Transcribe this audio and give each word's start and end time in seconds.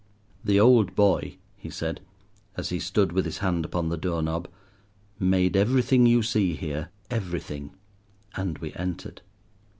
"The 0.43 0.59
old 0.59 0.95
boy," 0.95 1.37
he 1.55 1.69
said, 1.69 2.01
as 2.57 2.69
he 2.69 2.79
stood 2.79 3.11
with 3.11 3.23
his 3.23 3.37
hand 3.37 3.65
upon 3.65 3.89
the 3.89 3.97
door 3.97 4.23
knob, 4.23 4.47
"made 5.19 5.55
everything 5.55 6.07
you 6.07 6.23
see 6.23 6.55
here, 6.55 6.89
everything," 7.11 7.75
and 8.35 8.57
we 8.57 8.73
entered. 8.73 9.21